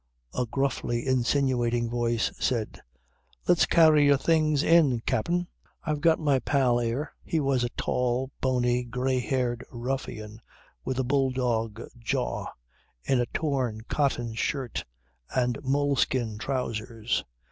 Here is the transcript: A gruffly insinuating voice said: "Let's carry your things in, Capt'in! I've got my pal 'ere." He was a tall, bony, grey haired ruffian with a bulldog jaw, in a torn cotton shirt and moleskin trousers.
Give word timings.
A 0.33 0.47
gruffly 0.47 1.05
insinuating 1.05 1.87
voice 1.87 2.31
said: 2.39 2.79
"Let's 3.47 3.67
carry 3.67 4.07
your 4.07 4.17
things 4.17 4.63
in, 4.63 5.01
Capt'in! 5.01 5.45
I've 5.83 6.01
got 6.01 6.17
my 6.19 6.39
pal 6.39 6.79
'ere." 6.79 7.13
He 7.23 7.39
was 7.39 7.63
a 7.63 7.69
tall, 7.77 8.31
bony, 8.41 8.83
grey 8.83 9.19
haired 9.19 9.63
ruffian 9.69 10.41
with 10.83 10.97
a 10.97 11.03
bulldog 11.03 11.81
jaw, 11.99 12.47
in 13.03 13.19
a 13.19 13.27
torn 13.27 13.81
cotton 13.89 14.33
shirt 14.33 14.85
and 15.35 15.59
moleskin 15.63 16.39
trousers. 16.39 17.23